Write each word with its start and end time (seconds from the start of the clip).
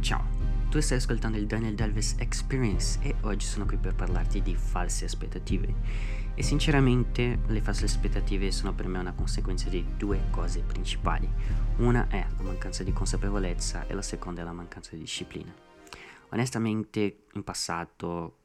Ciao, 0.00 0.24
tu 0.70 0.78
stai 0.80 0.98
ascoltando 0.98 1.36
il 1.36 1.46
Daniel 1.46 1.74
Dalves 1.74 2.14
Experience 2.18 3.00
e 3.02 3.16
oggi 3.22 3.44
sono 3.44 3.66
qui 3.66 3.76
per 3.78 3.96
parlarti 3.96 4.40
di 4.40 4.54
false 4.54 5.04
aspettative. 5.04 5.74
E 6.34 6.42
sinceramente 6.44 7.40
le 7.48 7.60
false 7.60 7.86
aspettative 7.86 8.52
sono 8.52 8.72
per 8.72 8.86
me 8.86 8.98
una 8.98 9.12
conseguenza 9.12 9.68
di 9.68 9.84
due 9.96 10.20
cose 10.30 10.60
principali. 10.60 11.28
Una 11.78 12.06
è 12.08 12.24
la 12.36 12.42
mancanza 12.42 12.84
di 12.84 12.92
consapevolezza 12.92 13.88
e 13.88 13.94
la 13.94 14.02
seconda 14.02 14.40
è 14.40 14.44
la 14.44 14.52
mancanza 14.52 14.90
di 14.92 15.00
disciplina. 15.00 15.52
Onestamente 16.28 17.24
in 17.32 17.42
passato 17.42 18.36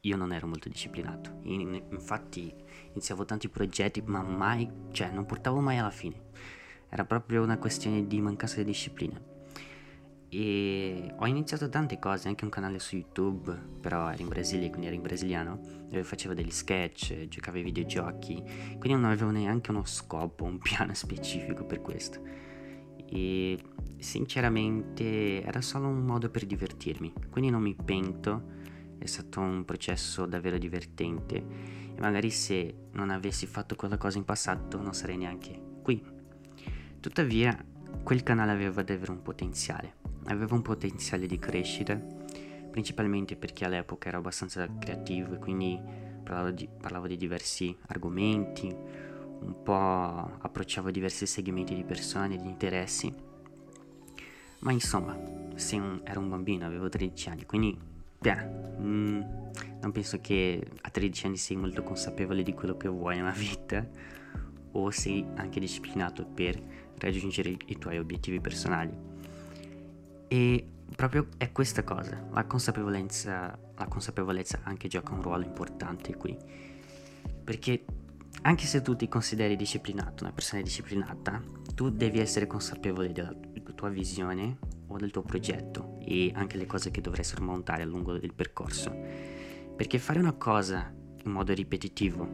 io 0.00 0.16
non 0.16 0.32
ero 0.32 0.48
molto 0.48 0.68
disciplinato, 0.68 1.38
in, 1.42 1.82
infatti 1.90 2.52
iniziavo 2.92 3.24
tanti 3.24 3.48
progetti 3.48 4.02
ma 4.02 4.22
mai, 4.22 4.68
cioè 4.90 5.10
non 5.10 5.24
portavo 5.24 5.60
mai 5.60 5.78
alla 5.78 5.90
fine. 5.90 6.20
Era 6.88 7.04
proprio 7.04 7.44
una 7.44 7.58
questione 7.58 8.08
di 8.08 8.20
mancanza 8.20 8.56
di 8.56 8.64
disciplina 8.64 9.34
e 10.28 11.14
ho 11.16 11.26
iniziato 11.26 11.68
tante 11.68 11.98
cose, 11.98 12.28
anche 12.28 12.44
un 12.44 12.50
canale 12.50 12.78
su 12.78 12.96
YouTube, 12.96 13.56
però 13.80 14.10
ero 14.10 14.20
in 14.20 14.28
Brasile, 14.28 14.68
quindi 14.68 14.86
ero 14.86 14.96
in 14.96 15.02
brasiliano, 15.02 15.60
dove 15.88 16.02
facevo 16.02 16.34
degli 16.34 16.50
sketch, 16.50 17.28
giocavo 17.28 17.56
ai 17.58 17.62
videogiochi, 17.62 18.42
quindi 18.78 19.00
non 19.00 19.04
avevo 19.04 19.30
neanche 19.30 19.70
uno 19.70 19.84
scopo, 19.84 20.44
un 20.44 20.58
piano 20.58 20.92
specifico 20.94 21.64
per 21.64 21.80
questo. 21.80 22.20
E 23.08 23.56
sinceramente 23.98 25.42
era 25.42 25.60
solo 25.60 25.86
un 25.86 26.04
modo 26.04 26.28
per 26.28 26.44
divertirmi, 26.44 27.12
quindi 27.30 27.50
non 27.50 27.62
mi 27.62 27.74
pento, 27.74 28.54
è 28.98 29.06
stato 29.06 29.40
un 29.40 29.64
processo 29.64 30.26
davvero 30.26 30.58
divertente 30.58 31.36
e 31.94 32.00
magari 32.00 32.30
se 32.30 32.88
non 32.92 33.10
avessi 33.10 33.46
fatto 33.46 33.76
quella 33.76 33.96
cosa 33.96 34.18
in 34.18 34.24
passato 34.24 34.80
non 34.80 34.92
sarei 34.92 35.16
neanche 35.16 35.60
qui. 35.82 36.02
Tuttavia, 36.98 37.56
quel 38.02 38.22
canale 38.22 38.52
aveva 38.52 38.82
davvero 38.82 39.12
un 39.12 39.22
potenziale 39.22 40.06
aveva 40.26 40.54
un 40.54 40.62
potenziale 40.62 41.26
di 41.26 41.38
crescita, 41.38 41.94
principalmente 42.70 43.36
perché 43.36 43.64
all'epoca 43.64 44.08
ero 44.08 44.18
abbastanza 44.18 44.66
creativo 44.78 45.34
e 45.34 45.38
quindi 45.38 45.80
parlavo 46.22 46.50
di, 46.50 46.68
parlavo 46.80 47.06
di 47.06 47.16
diversi 47.16 47.76
argomenti, 47.86 48.66
un 48.66 49.62
po' 49.62 49.72
approcciavo 50.40 50.90
diversi 50.90 51.26
segmenti 51.26 51.74
di 51.74 51.84
persone, 51.84 52.36
di 52.36 52.48
interessi. 52.48 53.12
Ma 54.60 54.72
insomma, 54.72 55.14
un, 55.14 56.00
ero 56.02 56.20
un 56.20 56.28
bambino, 56.28 56.66
avevo 56.66 56.88
13 56.88 57.28
anni, 57.28 57.44
quindi 57.44 57.78
beh, 58.18 58.44
mm, 58.80 59.20
non 59.80 59.92
penso 59.92 60.20
che 60.20 60.66
a 60.80 60.90
13 60.90 61.26
anni 61.26 61.36
sei 61.36 61.56
molto 61.56 61.82
consapevole 61.82 62.42
di 62.42 62.52
quello 62.54 62.76
che 62.76 62.88
vuoi 62.88 63.16
nella 63.16 63.30
vita 63.30 63.86
o 64.72 64.90
sei 64.90 65.24
anche 65.36 65.60
disciplinato 65.60 66.26
per 66.26 66.60
raggiungere 66.98 67.56
i 67.66 67.78
tuoi 67.78 67.98
obiettivi 67.98 68.40
personali. 68.40 68.92
E 70.28 70.66
proprio 70.94 71.28
è 71.36 71.52
questa 71.52 71.84
cosa, 71.84 72.26
la 72.32 72.44
consapevolezza, 72.44 73.58
la 73.76 73.86
consapevolezza 73.86 74.60
anche 74.64 74.88
gioca 74.88 75.12
un 75.12 75.22
ruolo 75.22 75.44
importante 75.44 76.16
qui. 76.16 76.36
Perché 77.44 77.84
anche 78.42 78.66
se 78.66 78.82
tu 78.82 78.94
ti 78.96 79.08
consideri 79.08 79.56
disciplinato, 79.56 80.24
una 80.24 80.32
persona 80.32 80.62
disciplinata, 80.62 81.42
tu 81.74 81.90
devi 81.90 82.18
essere 82.18 82.46
consapevole 82.46 83.12
della 83.12 83.34
tua 83.74 83.88
visione 83.88 84.58
o 84.88 84.96
del 84.96 85.10
tuo 85.10 85.22
progetto 85.22 85.98
e 86.00 86.32
anche 86.34 86.56
le 86.56 86.66
cose 86.66 86.90
che 86.90 87.00
dovrai 87.00 87.24
sormontare 87.24 87.82
a 87.82 87.86
lungo 87.86 88.16
del 88.18 88.32
percorso. 88.32 88.90
Perché 89.76 89.98
fare 89.98 90.18
una 90.18 90.32
cosa 90.32 90.92
in 91.24 91.30
modo 91.30 91.52
ripetitivo, 91.52 92.26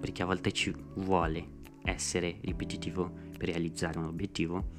perché 0.00 0.22
a 0.22 0.26
volte 0.26 0.52
ci 0.52 0.74
vuole 0.96 1.62
essere 1.84 2.38
ripetitivo 2.42 3.12
per 3.38 3.48
realizzare 3.48 3.98
un 3.98 4.06
obiettivo, 4.06 4.70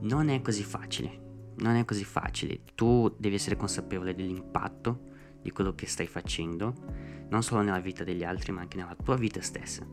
non 0.00 0.28
è 0.28 0.40
così 0.42 0.62
facile 0.62 1.28
non 1.60 1.76
è 1.76 1.84
così 1.84 2.04
facile. 2.04 2.60
Tu 2.74 3.14
devi 3.18 3.34
essere 3.36 3.56
consapevole 3.56 4.14
dell'impatto 4.14 5.08
di 5.42 5.50
quello 5.50 5.74
che 5.74 5.86
stai 5.86 6.06
facendo, 6.06 6.74
non 7.28 7.42
solo 7.42 7.62
nella 7.62 7.80
vita 7.80 8.04
degli 8.04 8.24
altri, 8.24 8.52
ma 8.52 8.60
anche 8.60 8.76
nella 8.76 8.96
tua 9.02 9.16
vita 9.16 9.40
stessa. 9.40 9.86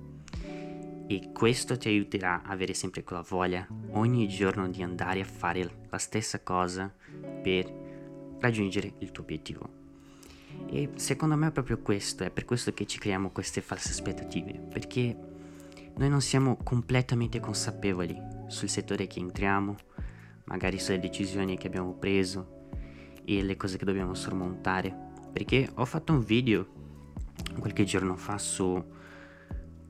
E 1.09 1.31
questo 1.31 1.77
ti 1.77 1.87
aiuterà 1.87 2.43
a 2.43 2.51
avere 2.51 2.73
sempre 2.73 3.03
quella 3.03 3.21
voglia 3.21 3.65
ogni 3.91 4.27
giorno 4.27 4.67
di 4.69 4.83
andare 4.83 5.21
a 5.21 5.25
fare 5.25 5.85
la 5.89 5.97
stessa 5.97 6.41
cosa 6.41 6.93
per 7.41 8.35
raggiungere 8.39 8.93
il 8.99 9.11
tuo 9.11 9.23
obiettivo. 9.23 9.75
E 10.69 10.89
secondo 10.95 11.35
me 11.35 11.47
è 11.47 11.51
proprio 11.51 11.79
questo, 11.79 12.23
è 12.23 12.29
per 12.29 12.43
questo 12.43 12.73
che 12.73 12.85
ci 12.85 12.99
creiamo 12.99 13.29
queste 13.29 13.61
false 13.61 13.91
aspettative, 13.91 14.53
perché 14.53 15.15
noi 15.97 16.09
non 16.09 16.21
siamo 16.21 16.57
completamente 16.57 17.39
consapevoli 17.39 18.15
sul 18.47 18.69
settore 18.69 19.07
che 19.07 19.19
entriamo, 19.19 19.75
magari 20.45 20.79
sulle 20.79 20.99
decisioni 20.99 21.57
che 21.57 21.67
abbiamo 21.67 21.93
preso 21.93 22.69
e 23.25 23.43
le 23.43 23.57
cose 23.57 23.77
che 23.77 23.85
dobbiamo 23.85 24.13
sormontare. 24.13 25.05
Perché 25.33 25.69
ho 25.73 25.85
fatto 25.85 26.13
un 26.13 26.23
video 26.23 26.67
qualche 27.59 27.83
giorno 27.83 28.15
fa 28.15 28.37
su 28.37 28.83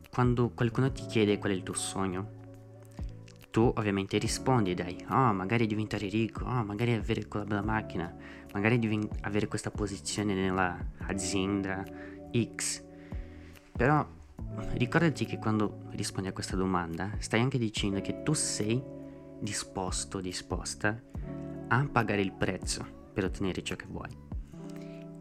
quando 0.10 0.50
qualcuno 0.50 0.92
ti 0.92 1.06
chiede 1.06 1.38
qual 1.38 1.52
è 1.52 1.56
il 1.56 1.64
tuo 1.64 1.76
sogno. 1.76 2.36
Tu 3.52 3.62
ovviamente 3.76 4.18
rispondi 4.18 4.74
dai, 4.74 5.06
oh 5.10 5.34
magari 5.34 5.68
diventare 5.68 6.08
ricco, 6.08 6.46
oh 6.46 6.64
magari 6.64 6.94
avere 6.94 7.28
quella 7.28 7.46
bella 7.46 7.64
macchina, 7.64 8.16
magari 8.54 8.80
diven- 8.80 9.10
avere 9.22 9.48
questa 9.48 9.72
posizione 9.72 10.34
nella 10.34 10.78
azienda 11.00 11.84
X. 12.32 12.84
Però 13.74 14.16
ricordati 14.74 15.26
che 15.26 15.38
quando 15.38 15.84
rispondi 15.92 16.30
a 16.30 16.34
questa 16.34 16.56
domanda 16.56 17.12
stai 17.20 17.42
anche 17.42 17.58
dicendo 17.58 18.02
che 18.02 18.24
tu 18.24 18.34
sei 18.34 18.84
disposto, 19.40 20.20
disposta 20.20 21.02
a 21.68 21.88
pagare 21.92 22.22
il 22.22 22.34
prezzo 22.34 22.86
per 23.14 23.26
ottenere 23.26 23.64
ciò 23.64 23.76
che 23.76 23.86
vuoi. 23.88 24.10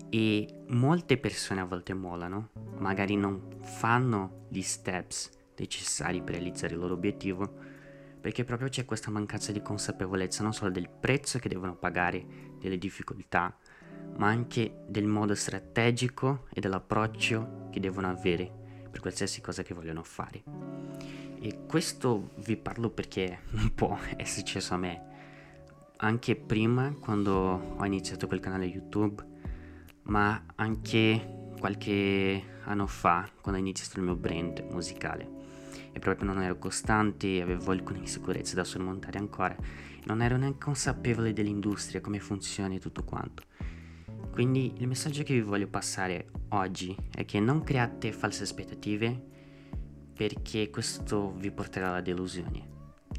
E 0.09 0.65
molte 0.69 1.19
persone 1.19 1.61
a 1.61 1.65
volte 1.65 1.93
mollano, 1.95 2.51
magari 2.79 3.17
non 3.17 3.59
fanno 3.61 4.47
gli 4.49 4.63
steps 4.63 5.31
necessari 5.57 6.23
per 6.23 6.35
realizzare 6.35 6.75
il 6.75 6.81
loro 6.81 6.95
obiettivo, 6.95 7.75
perché 8.21 8.45
proprio 8.45 8.69
c'è 8.69 8.85
questa 8.85 9.11
mancanza 9.11 9.53
di 9.53 9.63
consapevolezza 9.63 10.43
non 10.43 10.53
solo 10.53 10.71
del 10.71 10.89
prezzo 10.89 11.39
che 11.39 11.49
devono 11.49 11.77
pagare, 11.77 12.55
delle 12.59 12.79
difficoltà, 12.79 13.57
ma 14.17 14.29
anche 14.29 14.85
del 14.89 15.07
modo 15.07 15.35
strategico 15.35 16.47
e 16.53 16.61
dell'approccio 16.61 17.69
che 17.71 17.81
devono 17.81 18.09
avere 18.09 18.65
per 18.97 19.01
qualsiasi 19.01 19.43
cosa 19.43 19.63
che 19.63 19.75
vogliono 19.75 20.03
fare. 20.03 20.43
E 21.39 21.67
questo 21.67 22.31
vi 22.37 22.57
parlo 22.57 22.89
perché 22.89 23.41
un 23.53 23.75
po' 23.75 23.99
è 24.17 24.25
successo 24.25 24.73
a 24.73 24.79
me. 24.79 25.05
Anche 25.99 26.35
prima, 26.35 26.95
quando 26.99 27.77
ho 27.77 27.85
iniziato 27.85 28.27
quel 28.27 28.41
canale 28.41 28.65
YouTube, 28.65 29.23
ma 30.05 30.45
anche 30.55 31.51
qualche 31.59 32.43
anno 32.65 32.87
fa, 32.87 33.29
quando 33.41 33.61
ho 33.61 33.63
iniziato 33.63 33.99
il 33.99 34.05
mio 34.05 34.17
brand 34.17 34.65
musicale. 34.71 35.35
E 35.93 35.99
proprio 35.99 36.27
non 36.27 36.43
ero 36.43 36.59
costante, 36.59 37.41
avevo 37.41 37.73
alcune 37.73 37.99
insicurezze 37.99 38.55
da 38.55 38.65
sormontare 38.65 39.19
ancora. 39.19 39.57
Non 40.05 40.23
ero 40.23 40.37
neanche 40.39 40.65
consapevole 40.65 41.35
dell'industria, 41.35 42.01
come 42.01 42.19
funziona 42.19 42.75
e 42.75 42.79
tutto 42.79 43.05
quanto. 43.05 43.43
Quindi 44.37 44.75
il 44.77 44.87
messaggio 44.87 45.23
che 45.23 45.33
vi 45.33 45.41
voglio 45.41 45.67
passare 45.67 46.27
oggi 46.51 46.95
è 47.11 47.25
che 47.25 47.41
non 47.41 47.63
create 47.63 48.13
false 48.13 48.43
aspettative 48.43 49.19
perché 50.15 50.69
questo 50.69 51.33
vi 51.39 51.51
porterà 51.51 51.89
alla 51.89 52.03
delusione. 52.03 52.69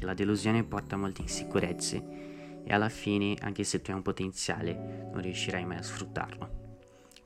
La 0.02 0.14
delusione 0.14 0.62
porta 0.62 0.94
a 0.94 0.98
molte 0.98 1.22
insicurezze 1.22 2.62
e 2.62 2.72
alla 2.72 2.88
fine, 2.88 3.34
anche 3.40 3.64
se 3.64 3.82
tu 3.82 3.90
hai 3.90 3.96
un 3.96 4.02
potenziale, 4.04 5.08
non 5.10 5.20
riuscirai 5.20 5.64
mai 5.64 5.78
a 5.78 5.82
sfruttarlo. 5.82 6.76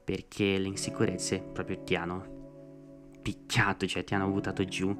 Perché 0.02 0.56
le 0.56 0.68
insicurezze 0.68 1.40
proprio 1.40 1.82
ti 1.82 1.94
hanno 1.94 3.10
picchiato, 3.20 3.86
cioè 3.86 4.04
ti 4.04 4.14
hanno 4.14 4.30
buttato 4.30 4.64
giù 4.64 4.98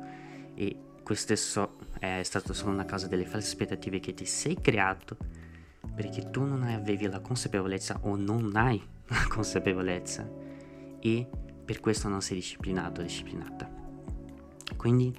e 0.54 0.76
questo 1.02 1.32
è, 1.32 1.36
so- 1.36 1.78
è 1.98 2.22
stato 2.22 2.52
solo 2.52 2.72
una 2.72 2.84
causa 2.84 3.08
delle 3.08 3.24
false 3.24 3.46
aspettative 3.46 4.00
che 4.00 4.12
ti 4.12 4.26
sei 4.26 4.60
creato 4.60 5.16
perché 5.94 6.30
tu 6.30 6.44
non 6.44 6.62
avevi 6.62 7.06
la 7.06 7.20
consapevolezza 7.20 7.98
o 8.02 8.16
non 8.16 8.54
hai 8.56 8.80
la 9.08 9.26
consapevolezza 9.28 10.28
e 11.00 11.28
per 11.64 11.80
questo 11.80 12.08
non 12.08 12.22
sei 12.22 12.36
disciplinato 12.36 13.00
o 13.00 13.04
disciplinata. 13.04 13.70
Quindi 14.76 15.14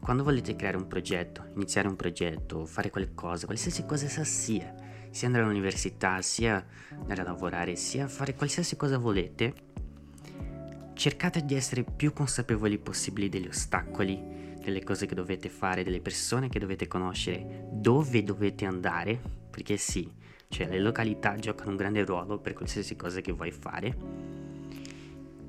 quando 0.00 0.22
volete 0.22 0.56
creare 0.56 0.76
un 0.76 0.86
progetto, 0.86 1.50
iniziare 1.54 1.88
un 1.88 1.96
progetto, 1.96 2.64
fare 2.64 2.90
qualcosa, 2.90 3.46
qualsiasi 3.46 3.84
cosa 3.84 4.06
essa 4.06 4.24
sia, 4.24 4.74
sia 5.10 5.26
andare 5.26 5.44
all'università, 5.44 6.20
sia 6.22 6.64
andare 6.90 7.22
a 7.22 7.24
lavorare, 7.24 7.76
sia 7.76 8.06
fare 8.08 8.34
qualsiasi 8.34 8.76
cosa 8.76 8.98
volete, 8.98 9.54
cercate 10.94 11.44
di 11.44 11.54
essere 11.54 11.84
più 11.84 12.12
consapevoli 12.12 12.78
possibili 12.78 13.28
degli 13.28 13.48
ostacoli, 13.48 14.56
delle 14.60 14.82
cose 14.82 15.06
che 15.06 15.14
dovete 15.14 15.48
fare, 15.48 15.84
delle 15.84 16.00
persone 16.00 16.48
che 16.48 16.58
dovete 16.58 16.86
conoscere, 16.86 17.66
dove 17.72 18.22
dovete 18.22 18.66
andare, 18.66 19.20
perché 19.58 19.76
sì, 19.76 20.08
cioè 20.46 20.68
le 20.68 20.78
località 20.78 21.34
giocano 21.34 21.70
un 21.70 21.76
grande 21.76 22.04
ruolo 22.04 22.38
per 22.38 22.52
qualsiasi 22.52 22.94
cosa 22.94 23.20
che 23.20 23.32
vuoi 23.32 23.50
fare, 23.50 23.92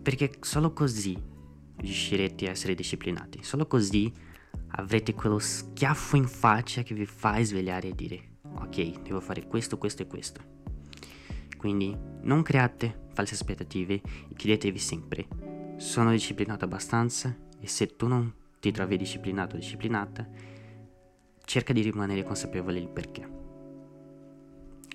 perché 0.01 0.31
solo 0.41 0.73
così 0.73 1.15
riuscirete 1.75 2.47
a 2.47 2.49
essere 2.49 2.73
disciplinati. 2.73 3.43
Solo 3.43 3.67
così 3.67 4.11
avrete 4.69 5.13
quello 5.13 5.37
schiaffo 5.37 6.15
in 6.15 6.27
faccia 6.27 6.81
che 6.81 6.95
vi 6.95 7.05
fa 7.05 7.39
svegliare 7.43 7.89
e 7.89 7.93
dire 7.93 8.37
ok, 8.51 9.01
devo 9.03 9.19
fare 9.19 9.45
questo, 9.45 9.77
questo 9.77 10.01
e 10.01 10.07
questo. 10.07 10.41
Quindi 11.55 11.95
non 12.21 12.41
create 12.41 13.09
false 13.13 13.35
aspettative 13.35 14.01
e 14.27 14.33
chiedetevi 14.35 14.79
sempre, 14.79 15.27
sono 15.77 16.09
disciplinato 16.09 16.65
abbastanza? 16.65 17.37
E 17.59 17.67
se 17.67 17.95
tu 17.95 18.07
non 18.07 18.33
ti 18.59 18.71
trovi 18.71 18.97
disciplinato 18.97 19.55
o 19.55 19.59
disciplinata, 19.59 20.27
cerca 21.45 21.73
di 21.73 21.81
rimanere 21.81 22.23
consapevole 22.23 22.79
del 22.79 22.89
perché. 22.89 23.48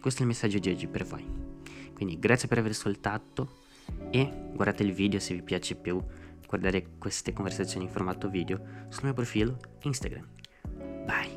Questo 0.05 0.21
è 0.21 0.27
il 0.27 0.33
messaggio 0.33 0.59
di 0.59 0.69
oggi 0.69 0.87
per 0.87 1.07
voi. 1.07 1.25
Quindi 1.95 2.19
grazie 2.19 2.47
per 2.47 2.59
aver 2.59 2.73
ascoltato 2.73 3.61
e 4.11 4.51
guardate 4.53 4.83
il 4.83 4.93
video 4.93 5.19
se 5.19 5.33
vi 5.33 5.41
piace 5.41 5.77
più 5.77 5.99
guardare 6.47 6.99
queste 6.99 7.33
conversazioni 7.33 7.87
in 7.87 7.91
formato 7.91 8.29
video 8.29 8.61
sul 8.91 9.05
mio 9.05 9.15
profilo 9.15 9.57
Instagram. 9.81 10.29
Bye! 11.07 11.34